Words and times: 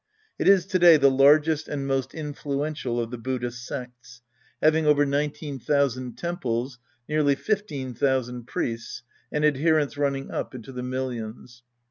It 0.39 0.47
is 0.47 0.65
to 0.65 0.79
day 0.79 0.97
the 0.97 1.11
largest 1.11 1.67
and 1.67 1.85
most 1.85 2.15
influential 2.15 2.99
of 2.99 3.11
the 3.11 3.19
Buddhist 3.19 3.67
sects, 3.67 4.23
having 4.59 4.87
over 4.87 5.05
19,000 5.05 6.17
temples, 6.17 6.79
nearly 7.07 7.35
15,000 7.35 8.45
priests, 8.47 9.03
and 9.31 9.45
adherents 9.45 9.97
running 9.99 10.31
up 10.31 10.55
into 10.55 10.71
the 10.71 10.81
millions. 10.81 11.61